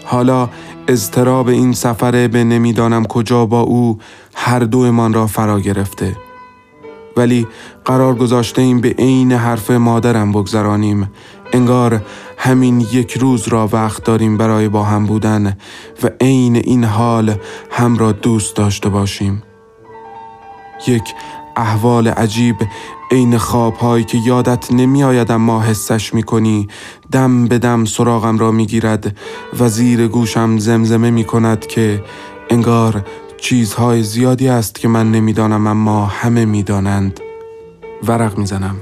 حالا 0.04 0.48
اضطراب 0.88 1.48
این 1.48 1.72
سفره 1.72 2.28
به 2.28 2.44
نمی‌دانم 2.44 3.04
کجا 3.04 3.46
با 3.46 3.60
او 3.60 3.98
هر 4.34 4.58
دومان 4.58 5.12
را 5.12 5.26
فرا 5.26 5.60
گرفته. 5.60 6.16
ولی 7.16 7.46
قرار 7.84 8.14
گذاشته 8.14 8.62
این 8.62 8.80
به 8.80 8.94
عین 8.98 9.32
حرف 9.32 9.70
مادرم 9.70 10.32
بگذرانیم. 10.32 11.10
انگار 11.56 12.02
همین 12.38 12.80
یک 12.80 13.12
روز 13.12 13.48
را 13.48 13.68
وقت 13.72 14.04
داریم 14.04 14.36
برای 14.36 14.68
با 14.68 14.82
هم 14.82 15.06
بودن 15.06 15.56
و 16.02 16.10
عین 16.20 16.56
این 16.56 16.84
حال 16.84 17.34
هم 17.70 17.96
را 17.96 18.12
دوست 18.12 18.56
داشته 18.56 18.88
باشیم. 18.88 19.42
یک 20.86 21.02
احوال 21.56 22.08
عجیب 22.08 22.56
عین 23.10 23.38
خوابهایی 23.38 24.04
که 24.04 24.18
یادت 24.18 24.72
نمی 24.72 25.04
آید 25.04 25.30
اما 25.30 25.62
حسش 25.62 26.14
می 26.14 26.22
کنی 26.22 26.68
دم 27.12 27.46
به 27.46 27.58
دم 27.58 27.84
سراغم 27.84 28.38
را 28.38 28.50
می 28.50 28.66
گیرد 28.66 29.16
و 29.60 29.68
زیر 29.68 30.08
گوشم 30.08 30.58
زمزمه 30.58 31.10
می 31.10 31.24
کند 31.24 31.66
که 31.66 32.04
انگار 32.50 33.04
چیزهای 33.36 34.02
زیادی 34.02 34.48
است 34.48 34.74
که 34.74 34.88
من 34.88 35.12
نمی‌دانم 35.12 35.66
اما 35.66 36.06
همه 36.06 36.44
می‌دانند. 36.44 37.20
ورق 38.02 38.38
می‌زنم. 38.38 38.76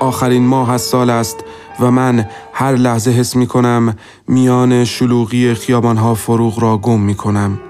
آخرین 0.00 0.46
ماه 0.46 0.70
از 0.70 0.82
سال 0.82 1.10
است 1.10 1.44
و 1.80 1.90
من 1.90 2.28
هر 2.52 2.74
لحظه 2.74 3.10
حس 3.10 3.36
می 3.36 3.46
کنم 3.46 3.96
میان 4.28 4.84
شلوغی 4.84 5.54
خیابانها 5.54 6.14
فروغ 6.14 6.60
را 6.60 6.78
گم 6.78 7.00
می 7.00 7.14
کنم. 7.14 7.60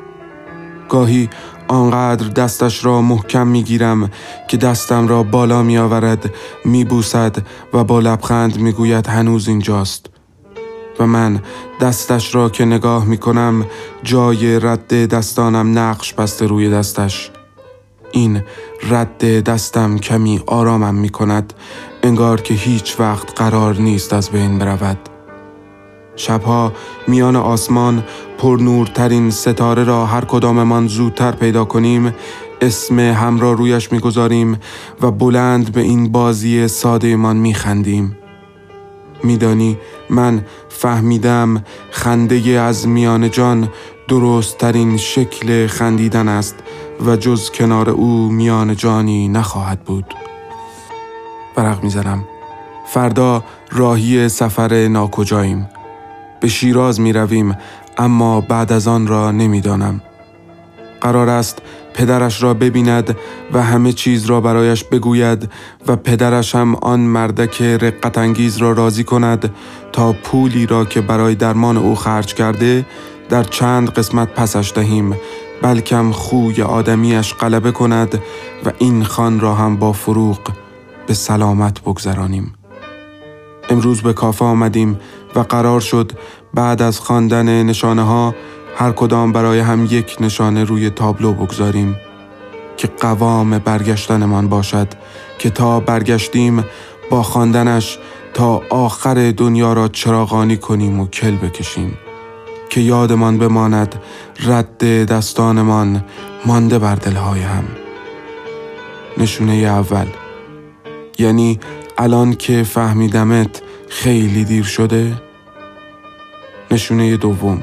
گاهی 0.88 1.30
آنقدر 1.68 2.28
دستش 2.28 2.84
را 2.84 3.02
محکم 3.02 3.46
می 3.46 3.62
گیرم 3.62 4.10
که 4.48 4.56
دستم 4.56 5.08
را 5.08 5.22
بالا 5.22 5.62
می 5.62 5.78
آورد 5.78 6.30
می 6.64 6.84
بوسد 6.84 7.36
و 7.72 7.84
با 7.84 8.00
لبخند 8.00 8.58
می 8.58 8.72
گوید 8.72 9.06
هنوز 9.06 9.48
اینجاست. 9.48 10.06
و 10.98 11.06
من 11.06 11.40
دستش 11.80 12.34
را 12.34 12.48
که 12.48 12.64
نگاه 12.64 13.04
می 13.04 13.18
کنم 13.18 13.66
جای 14.02 14.60
رد 14.60 15.08
دستانم 15.08 15.78
نقش 15.78 16.14
بسته 16.14 16.46
روی 16.46 16.70
دستش 16.70 17.30
این 18.12 18.42
رد 18.90 19.42
دستم 19.42 19.98
کمی 19.98 20.42
آرامم 20.46 20.94
می 20.94 21.08
کند 21.08 21.52
انگار 22.04 22.40
که 22.40 22.54
هیچ 22.54 23.00
وقت 23.00 23.40
قرار 23.40 23.76
نیست 23.76 24.12
از 24.12 24.30
بین 24.30 24.58
برود. 24.58 24.98
شبها 26.16 26.72
میان 27.08 27.36
آسمان 27.36 28.04
پر 28.38 28.58
نورترین 28.60 29.30
ستاره 29.30 29.84
را 29.84 30.06
هر 30.06 30.24
کداممان 30.24 30.86
زودتر 30.86 31.32
پیدا 31.32 31.64
کنیم 31.64 32.14
اسم 32.60 32.98
هم 33.00 33.40
را 33.40 33.52
رویش 33.52 33.92
می‌گذاریم 33.92 34.58
و 35.00 35.10
بلند 35.10 35.72
به 35.72 35.80
این 35.80 36.12
بازی 36.12 36.68
ساده 36.68 37.16
من 37.16 37.36
میخندیم. 37.36 38.18
میدانی 39.22 39.78
من 40.10 40.44
فهمیدم 40.68 41.64
خنده 41.90 42.60
از 42.60 42.88
میان 42.88 43.30
جان 43.30 43.68
درست 44.08 44.58
ترین 44.58 44.96
شکل 44.96 45.66
خندیدن 45.66 46.28
است 46.28 46.56
و 47.06 47.16
جز 47.16 47.50
کنار 47.50 47.90
او 47.90 48.28
میان 48.28 48.76
جانی 48.76 49.28
نخواهد 49.28 49.84
بود. 49.84 50.14
برق 51.54 51.82
می‌زنم 51.82 52.24
فردا 52.86 53.44
راهی 53.70 54.28
سفر 54.28 54.88
ناکجاییم 54.88 55.68
به 56.40 56.48
شیراز 56.48 57.00
می 57.00 57.12
رویم 57.12 57.56
اما 57.98 58.40
بعد 58.40 58.72
از 58.72 58.88
آن 58.88 59.06
را 59.06 59.30
نمی‌دانم. 59.30 60.00
قرار 61.00 61.28
است 61.28 61.62
پدرش 61.94 62.42
را 62.42 62.54
ببیند 62.54 63.16
و 63.52 63.62
همه 63.62 63.92
چیز 63.92 64.26
را 64.26 64.40
برایش 64.40 64.84
بگوید 64.84 65.50
و 65.86 65.96
پدرش 65.96 66.54
هم 66.54 66.74
آن 66.74 67.00
مردک 67.00 67.62
رقت 67.62 68.18
انگیز 68.18 68.56
را 68.56 68.72
راضی 68.72 69.04
کند 69.04 69.54
تا 69.92 70.12
پولی 70.12 70.66
را 70.66 70.84
که 70.84 71.00
برای 71.00 71.34
درمان 71.34 71.76
او 71.76 71.94
خرج 71.94 72.34
کرده 72.34 72.86
در 73.28 73.42
چند 73.42 73.90
قسمت 73.90 74.34
پسش 74.34 74.72
دهیم 74.74 75.16
بلکم 75.62 76.10
خوی 76.10 76.62
آدمیش 76.62 77.34
غلبه 77.34 77.72
کند 77.72 78.22
و 78.64 78.72
این 78.78 79.04
خان 79.04 79.40
را 79.40 79.54
هم 79.54 79.76
با 79.76 79.92
فروغ 79.92 80.40
به 81.06 81.14
سلامت 81.14 81.80
بگذرانیم. 81.80 82.54
امروز 83.70 84.02
به 84.02 84.12
کافه 84.12 84.44
آمدیم 84.44 85.00
و 85.34 85.40
قرار 85.40 85.80
شد 85.80 86.12
بعد 86.54 86.82
از 86.82 87.00
خواندن 87.00 87.62
نشانه 87.62 88.02
ها 88.02 88.34
هر 88.76 88.92
کدام 88.92 89.32
برای 89.32 89.60
هم 89.60 89.86
یک 89.90 90.16
نشانه 90.20 90.64
روی 90.64 90.90
تابلو 90.90 91.32
بگذاریم 91.32 91.96
که 92.76 92.88
قوام 93.00 93.58
برگشتنمان 93.58 94.48
باشد 94.48 94.88
که 95.38 95.50
تا 95.50 95.80
برگشتیم 95.80 96.64
با 97.10 97.22
خواندنش 97.22 97.98
تا 98.34 98.62
آخر 98.70 99.30
دنیا 99.36 99.72
را 99.72 99.88
چراغانی 99.88 100.56
کنیم 100.56 101.00
و 101.00 101.06
کل 101.06 101.36
بکشیم 101.36 101.98
که 102.70 102.80
یادمان 102.80 103.38
بماند 103.38 103.94
رد 104.40 104.78
دستانمان 105.04 106.04
مانده 106.46 106.78
بر 106.78 106.94
دلهای 106.94 107.40
هم. 107.40 107.64
نشونه 109.18 109.52
اول 109.52 110.06
یعنی 111.18 111.60
الان 111.98 112.34
که 112.34 112.62
فهمیدمت 112.62 113.62
خیلی 113.88 114.44
دیر 114.44 114.64
شده؟ 114.64 115.12
نشونه 116.70 117.16
دوم. 117.16 117.62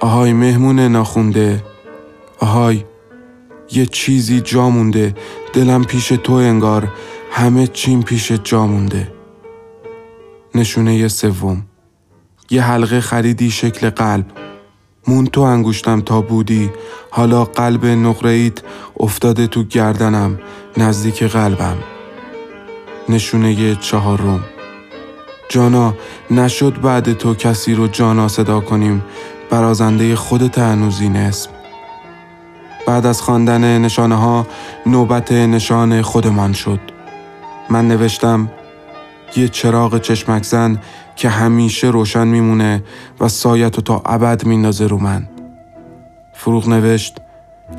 آهای 0.00 0.32
مهمون 0.32 0.80
ناخونده. 0.80 1.64
آهای 2.38 2.84
یه 3.72 3.86
چیزی 3.86 4.40
جا 4.40 4.70
مونده. 4.70 5.14
دلم 5.52 5.84
پیش 5.84 6.08
تو 6.08 6.32
انگار. 6.32 6.88
همه 7.30 7.66
چیم 7.66 8.02
پیش 8.02 8.32
جا 8.32 8.66
مونده. 8.66 9.12
نشونه 10.54 11.08
سوم. 11.08 11.66
یه 12.50 12.62
حلقه 12.62 13.00
خریدی 13.00 13.50
شکل 13.50 13.90
قلب. 13.90 14.26
مون 15.06 15.26
تو 15.26 15.40
انگوشتم 15.40 16.00
تا 16.00 16.20
بودی. 16.20 16.70
حالا 17.10 17.44
قلب 17.44 17.86
نقره 17.86 18.52
افتاده 19.00 19.46
تو 19.46 19.64
گردنم. 19.64 20.38
نزدیک 20.76 21.22
قلبم. 21.22 21.76
نشونه 23.10 23.76
چهارم 23.76 24.44
جانا 25.48 25.94
نشد 26.30 26.80
بعد 26.80 27.12
تو 27.12 27.34
کسی 27.34 27.74
رو 27.74 27.86
جانا 27.86 28.28
صدا 28.28 28.60
کنیم. 28.60 29.04
برازنده 29.50 30.16
خودت 30.16 30.58
هنوز 30.58 31.00
این 31.00 31.16
اسم. 31.16 31.50
بعد 32.86 33.06
از 33.06 33.22
خواندن 33.22 33.78
نشانه 33.78 34.14
ها 34.14 34.46
نوبت 34.86 35.32
نشان 35.32 36.02
خودمان 36.02 36.52
شد. 36.52 36.80
من 37.70 37.88
نوشتم 37.88 38.50
یه 39.36 39.48
چراغ 39.48 40.00
چشمک 40.00 40.42
زن 40.42 40.78
که 41.16 41.28
همیشه 41.28 41.86
روشن 41.86 42.26
میمونه 42.28 42.82
و 43.20 43.28
سایت 43.28 43.80
تا 43.80 44.02
ابد 44.06 44.44
میندازه 44.44 44.86
رو 44.86 44.98
من. 44.98 45.28
فروغ 46.32 46.68
نوشت 46.68 47.16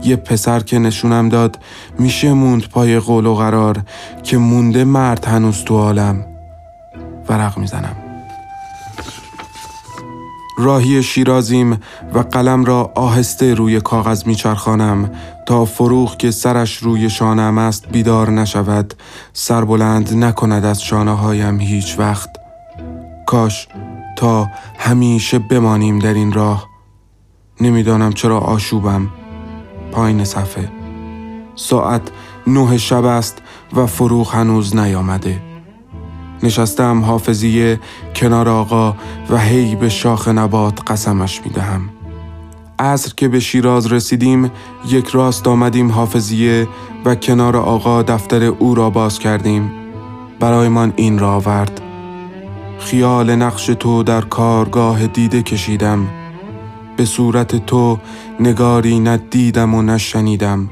یه 0.04 0.16
پسر 0.16 0.60
که 0.60 0.80
نشونم 0.80 1.30
داد 1.30 1.60
میشه 2.00 2.34
موند 2.34 2.70
پای 2.70 3.00
قول 3.00 3.26
و 3.26 3.36
قرار 3.36 3.82
که 4.24 4.38
مونده 4.38 4.84
مرد 4.84 5.26
هنوز 5.26 5.64
تو 5.64 5.78
عالم. 5.78 6.26
ورق 7.30 7.58
می‌زنم. 7.58 7.96
راهی 10.58 11.04
شیرازیم 11.04 11.80
و 12.14 12.20
قلم 12.20 12.66
را 12.66 12.92
آهسته 12.96 13.54
روی 13.54 13.82
کاغذ 13.82 14.28
میچرخانم 14.28 15.12
تا 15.46 15.66
فروغ 15.66 16.18
که 16.18 16.32
سرش 16.32 16.78
روی 16.78 17.10
شانم 17.10 17.58
است 17.58 17.88
بیدار 17.88 18.30
نشود 18.30 18.94
سربلند 19.34 20.14
نکند 20.14 20.66
از 20.66 20.84
شانه 20.84 21.12
هایم 21.12 21.60
هیچ 21.60 21.96
وقت. 22.00 22.30
کاش 23.26 23.68
تا 24.18 24.48
همیشه 24.78 25.40
بمانیم 25.40 26.00
در 26.00 26.14
این 26.14 26.32
راه. 26.32 26.68
نمی‌دانم 27.62 28.14
چرا 28.14 28.40
آشوبم. 28.40 29.10
پایین 29.92 30.24
صفحه. 30.24 30.72
ساعت 31.56 32.02
نه 32.48 32.78
شب 32.78 33.06
است 33.06 33.42
و 33.74 33.86
فروغ 33.86 34.36
هنوز 34.36 34.76
نیامده. 34.76 35.42
نشستم 36.44 37.04
حافظیه 37.04 37.80
کنار 38.16 38.50
آقا 38.50 38.96
و 39.30 39.38
هی 39.38 39.76
به 39.76 39.90
شاخ 39.90 40.28
نبات 40.28 40.92
قسمش 40.92 41.42
می 41.46 41.52
دهم. 41.52 41.90
عصر 42.80 43.14
که 43.18 43.28
به 43.28 43.40
شیراز 43.40 43.92
رسیدیم 43.92 44.52
یک 44.88 45.08
راست 45.08 45.48
آمدیم 45.48 45.92
حافظیه 45.92 46.68
و 47.06 47.16
کنار 47.16 47.58
آقا 47.58 48.02
دفتر 48.02 48.44
او 48.44 48.76
را 48.76 48.90
باز 48.90 49.20
کردیم. 49.20 49.72
برایمان 50.40 50.94
این 50.96 51.20
را 51.20 51.32
آورد. 51.32 51.82
خیال 52.80 53.36
نقش 53.36 53.66
تو 53.66 54.04
در 54.04 54.22
کارگاه 54.22 55.08
دیده 55.08 55.44
کشیدم. 55.44 56.19
به 57.00 57.06
صورت 57.06 57.66
تو 57.66 58.00
نگاری 58.40 59.00
ندیدم 59.00 59.76
و 59.76 59.82
نشنیدم. 59.82 60.70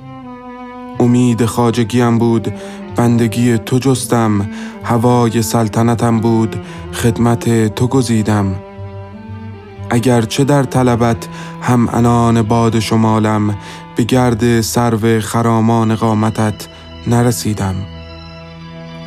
امید 0.99 1.45
خاجگیم 1.45 2.17
بود 2.17 2.53
بندگی 2.95 3.57
تو 3.57 3.79
جستم 3.79 4.49
هوای 4.83 5.41
سلطنتم 5.41 6.19
بود 6.19 6.55
خدمت 6.93 7.75
تو 7.75 7.87
گزیدم. 7.87 8.55
چه 10.29 10.43
در 10.43 10.63
طلبت 10.63 11.27
هم 11.61 11.89
انان 11.93 12.41
باد 12.41 12.79
شمالم 12.79 13.55
به 13.95 14.03
گرد 14.03 14.61
سرو 14.61 15.19
خرامان 15.19 15.95
قامتت 15.95 16.67
نرسیدم. 17.07 17.96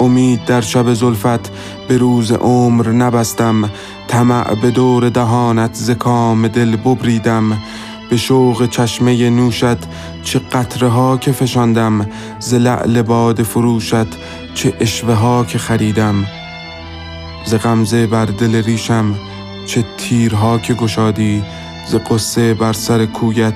امید 0.00 0.44
در 0.44 0.60
شب 0.60 0.92
زلفت 0.92 1.52
به 1.88 1.98
روز 1.98 2.32
عمر 2.32 2.88
نبستم. 2.88 3.70
طمع 4.08 4.54
به 4.54 4.70
دور 4.70 5.08
دهانت 5.08 5.74
زکام 5.74 6.48
دل 6.48 6.76
ببریدم. 6.76 7.58
به 8.10 8.16
شوق 8.16 8.68
چشمه 8.70 9.30
نوشت 9.30 9.78
چه 10.22 10.38
قطره 10.38 10.88
ها 10.88 11.16
که 11.16 11.32
فشاندم. 11.32 12.06
ز 12.38 12.54
لعل 12.54 13.02
باد 13.02 13.42
فروشت 13.42 14.06
چه 14.54 14.72
اشوه 14.80 15.14
ها 15.14 15.44
که 15.44 15.58
خریدم. 15.58 16.26
ز 17.44 17.54
غمزه 17.54 18.06
بر 18.06 18.24
دل 18.24 18.62
ریشم 18.62 19.14
چه 19.66 19.84
تیرها 19.98 20.58
که 20.58 20.74
گشادی. 20.74 21.42
ز 21.88 21.94
قصه 21.94 22.54
بر 22.54 22.72
سر 22.72 23.06
کویت 23.06 23.54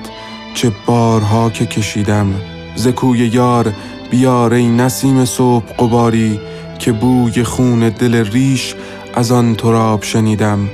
چه 0.53 0.71
بارها 0.85 1.49
که 1.49 1.65
کشیدم. 1.65 2.33
ز 2.75 2.87
کوی 2.87 3.19
یار 3.19 3.73
بیار 4.11 4.53
ای 4.53 4.69
نسیم 4.69 5.25
صبح 5.25 5.65
قباری 5.79 6.39
که 6.79 6.91
بوی 6.91 7.43
خون 7.43 7.89
دل 7.89 8.15
ریش 8.15 8.75
از 9.13 9.31
آن 9.31 9.55
تراب 9.55 10.03
شنیدم. 10.03 10.69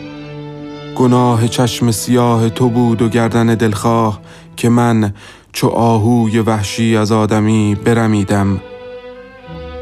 گناه 0.96 1.48
چشم 1.48 1.92
سیاه 1.92 2.50
تو 2.50 2.70
بود 2.70 3.02
و 3.02 3.10
گردن 3.10 3.56
دلخواه 3.56 4.22
که 4.58 4.70
من 4.70 5.14
چو 5.54 5.68
آهوی 5.68 6.40
وحشی 6.40 6.98
از 6.98 7.12
آدمی 7.12 7.76
برمیدم. 7.86 8.62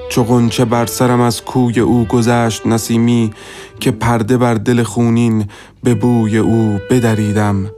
چو 0.09 0.23
غنچه 0.23 0.65
بر 0.65 0.85
سرم 0.85 1.21
از 1.21 1.41
کوی 1.41 1.79
او 1.79 2.05
گذشت 2.05 2.67
نسیمی 2.67 3.33
که 3.79 3.91
پرده 3.91 4.37
بر 4.37 4.53
دل 4.53 4.83
خونین 4.83 5.45
به 5.83 5.95
بوی 5.95 6.37
او 6.37 6.79
بدریدم. 6.89 7.71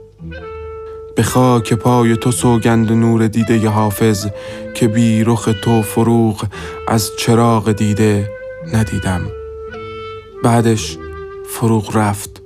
به 1.22 1.28
خاک 1.28 1.74
پای 1.74 2.16
تو 2.16 2.32
سوگند 2.32 2.92
نور 2.92 3.26
دیده 3.26 3.58
ی 3.58 3.66
حافظ 3.66 4.26
که 4.74 4.88
بی 4.88 5.24
رخ 5.24 5.48
تو 5.62 5.82
فروغ 5.82 6.44
از 6.88 7.10
چراغ 7.18 7.72
دیده 7.72 8.30
ندیدم. 8.72 9.20
بعدش 10.44 10.98
فروغ 11.48 11.96
رفت. 11.96 12.42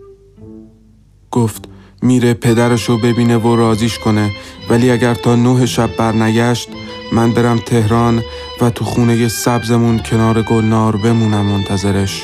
گفت 1.31 1.65
میره 2.03 2.35
پدرشو 2.35 2.99
ببینه 2.99 3.37
و 3.37 3.57
رازیش 3.57 3.99
کنه 3.99 4.31
ولی 4.71 4.91
اگر 4.91 5.15
تا 5.15 5.37
نه 5.37 5.67
شب 5.67 5.97
برنگشت 5.97 6.69
من 7.13 7.33
برم 7.33 7.59
تهران 7.59 8.23
و 8.61 8.71
تو 8.71 8.85
خونه 8.85 9.29
سبزمون 9.29 9.99
کنار 9.99 10.43
گلنار 10.43 10.97
بمونم 10.97 11.47
منتظرش. 11.47 12.23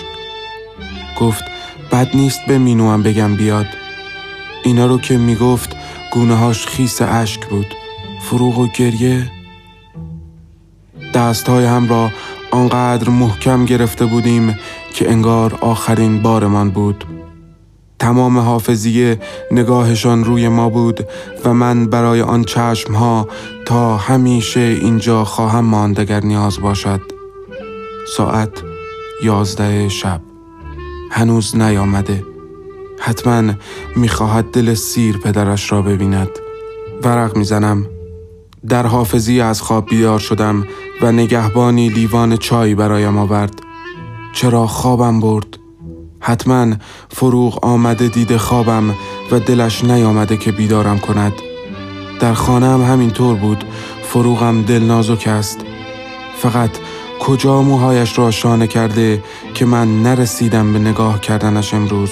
گفت 1.21 1.45
بد 1.93 2.09
نیست 2.15 2.41
به 2.49 2.59
مینوام 2.59 3.03
بگم 3.03 3.37
بیاد. 3.37 3.67
اینا 4.65 4.87
رو 4.87 4.99
که 4.99 5.17
می‌گفت 5.17 5.82
گونه 6.12 6.35
هاش 6.37 6.66
خیس 6.66 7.03
اشک 7.03 7.46
بود. 7.46 7.66
فروغ 8.20 8.59
و 8.59 8.66
گریه. 8.66 9.31
دست 11.14 11.48
های 11.48 11.64
هم 11.64 11.88
را 11.88 12.11
آنقدر 12.51 13.09
محکم 13.09 13.64
گرفته 13.64 14.07
بودیم 14.07 14.59
که 14.94 15.11
انگار 15.11 15.59
آخرین 15.61 16.22
بارمان 16.22 16.70
بود. 16.70 17.05
تمام 17.98 18.38
حافظیه 18.38 19.20
نگاهشان 19.51 20.25
روی 20.25 20.48
ما 20.48 20.68
بود 20.68 21.07
و 21.44 21.55
من 21.55 21.87
برای 21.87 22.22
آن 22.22 22.44
چشم 22.44 22.94
ها 22.94 23.29
تا 23.66 23.96
همیشه 23.96 24.61
اینجا 24.61 25.25
خواهم 25.25 25.64
ماند 25.64 26.01
اگر 26.01 26.20
نیاز 26.20 26.61
باشد. 26.61 27.01
ساعت 28.16 28.51
یازده 29.25 29.88
شب. 29.88 30.20
هنوز 31.11 31.57
نیامده. 31.57 32.32
حتما 33.05 33.53
می‌خواهد 33.97 34.51
دل 34.51 34.75
سیر 34.75 35.19
پدرش 35.19 35.73
را 35.73 35.83
ببیند. 35.83 36.29
ورق 37.03 37.37
می‌زنم. 37.37 37.87
در 38.69 38.87
حافظی 38.87 39.41
از 39.41 39.62
خواب 39.62 39.87
بیدار 39.87 40.19
شدم 40.19 40.67
و 41.03 41.12
نگهبانی 41.12 41.88
لیوان 41.88 42.37
چای 42.37 42.75
برایم 42.75 43.19
آورد. 43.19 43.55
چرا 44.33 44.67
خوابم 44.67 45.21
برد؟ 45.21 45.59
حتما 46.21 46.67
فروغ 47.09 47.65
آمده 47.65 48.09
دیده 48.09 48.38
خوابم 48.38 48.95
و 49.31 49.41
دلش 49.41 49.85
نیامده 49.85 50.37
که 50.37 50.53
بیدارم 50.53 50.99
کند. 50.99 51.33
در 52.21 52.35
خانه 52.35 52.67
هم 52.67 52.83
همینطور 52.83 53.35
بود. 53.35 53.65
فروغم 54.03 54.62
دل 54.62 54.83
نازک 54.83 55.29
است. 55.29 55.59
فقط 56.38 56.71
کجا 57.21 57.62
موهایش 57.62 58.19
را 58.19 58.31
شانه 58.31 58.67
کرده 58.67 59.23
که 59.55 59.65
من 59.65 60.03
نرسیدم 60.03 60.73
به 60.73 60.79
نگاه 60.79 61.21
کردنش 61.21 61.75
امروز؟ 61.75 62.11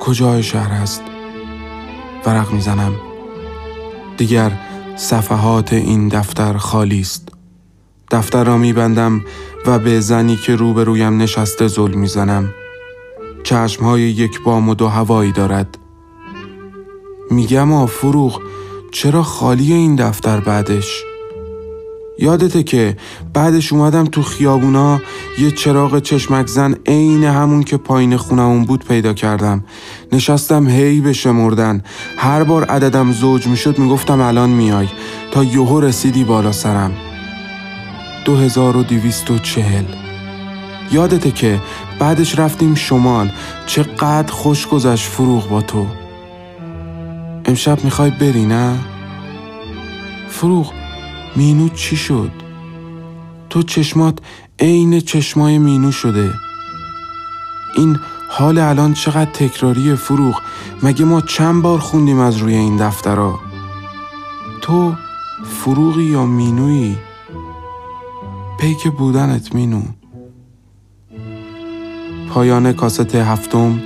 کجای 0.00 0.42
شهر 0.42 0.72
است؟ 0.72 1.02
ورق 2.26 2.52
می‌زنم. 2.52 2.92
دیگر 4.16 4.52
صفحات 4.96 5.72
این 5.72 6.08
دفتر 6.08 6.56
خالی 6.56 7.00
است. 7.00 7.28
دفتر 8.10 8.44
را 8.44 8.58
میبندم 8.58 9.24
و 9.66 9.78
به 9.78 10.00
زنی 10.00 10.36
که 10.36 10.56
روبرویم 10.56 11.22
نشسته 11.22 11.68
زل 11.68 11.94
می‌زنم. 11.94 12.54
چشمهای 13.42 14.02
یک 14.02 14.42
بام 14.42 14.68
و 14.68 14.74
دو 14.74 14.88
هوایی 14.88 15.32
دارد. 15.32 15.78
میگم 17.30 17.72
آ 17.72 17.86
فروغ 17.86 18.40
چرا 18.92 19.22
خالی 19.22 19.72
این 19.72 19.96
دفتر 19.96 20.40
بعدش؟ 20.40 21.04
یادته 22.20 22.62
که 22.62 22.96
بعدش 23.34 23.72
اومدم 23.72 24.04
تو 24.04 24.22
خیابونا 24.22 25.00
یه 25.38 25.50
چراغ 25.50 25.98
چشمک 25.98 26.46
زن 26.46 26.74
عین 26.86 27.24
همون 27.24 27.62
که 27.62 27.76
پایین 27.76 28.16
خونمون 28.16 28.64
بود 28.64 28.84
پیدا 28.84 29.12
کردم. 29.12 29.64
نشستم 30.12 30.68
هی 30.68 31.00
بشمردن 31.00 31.82
هر 32.16 32.44
بار 32.44 32.64
عددم 32.64 33.12
زوج 33.12 33.46
می‌شد 33.46 33.78
می‌گفتم 33.78 34.20
الان 34.20 34.50
میای. 34.50 34.88
تا 35.32 35.44
یهو 35.44 35.80
رسیدی 35.80 36.24
بالا 36.24 36.52
سرم. 36.52 36.92
2240 38.24 39.84
یادته 40.92 41.30
که 41.30 41.60
بعدش 41.98 42.38
رفتیم 42.38 42.74
شمال. 42.74 43.30
چقدر 43.66 44.32
خوش 44.32 44.66
گذشت 44.66 45.08
فروغ 45.08 45.48
با 45.48 45.62
تو. 45.62 45.86
امشب 47.44 47.84
می‌خوای 47.84 48.10
بری 48.10 48.46
نه؟ 48.46 48.78
فروغ 50.28 50.79
مینو 51.36 51.68
چی 51.68 51.96
شد؟ 51.96 52.30
تو 53.50 53.62
چشمات 53.62 54.18
عین 54.58 55.00
چشمای 55.00 55.58
مینو 55.58 55.92
شده. 55.92 56.34
این 57.76 57.98
حال 58.28 58.58
الان 58.58 58.94
چقدر 58.94 59.30
تکراری 59.30 59.94
فروغ. 59.94 60.40
مگه 60.82 61.04
ما 61.04 61.20
چند 61.20 61.62
بار 61.62 61.78
خوندیم 61.78 62.18
از 62.18 62.36
روی 62.36 62.54
این 62.54 62.76
دفترها 62.76 63.40
تو 64.60 64.94
فروغی 65.44 66.04
یا 66.04 66.26
مینویی؟ 66.26 66.98
پیک 68.60 68.88
بودنت 68.88 69.54
مینو. 69.54 69.82
پایان 72.28 72.72
کاست 72.72 73.14
هفتم 73.14 73.82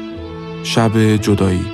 شب 0.63 1.17
جدایی. 1.17 1.65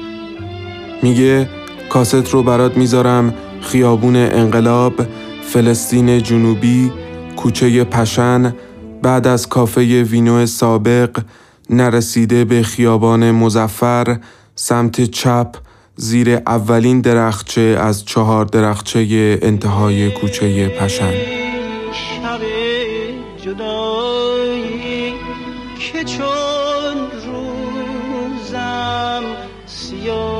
میگه 1.03 1.49
کاست 1.89 2.31
رو 2.31 2.43
برات 2.43 2.77
می‌ذارم 2.77 3.35
خیابون 3.61 4.17
انقلاب 4.17 4.95
فلسطین 5.53 6.23
جنوبی 6.23 6.93
کوچه 7.37 7.85
پشن 7.85 8.55
بعد 9.03 9.27
از 9.27 9.49
کافه 9.49 10.03
وینو 10.03 10.47
سابق 10.47 11.19
نرسیده 11.71 12.45
به 12.45 12.63
خیابان 12.63 13.31
مزفر 13.31 14.19
سمت 14.55 15.01
چپ 15.01 15.57
زیر 15.97 16.31
اولین 16.31 17.01
درخچه 17.01 17.61
از 17.61 18.05
چهار 18.05 18.45
درخچه 18.45 19.39
انتهای 19.43 20.11
کوچه 20.11 20.69
پشن. 20.69 21.13
که 25.93 26.05
چون 26.05 26.97
روزم 27.27 29.23
سیاهی 29.67 30.40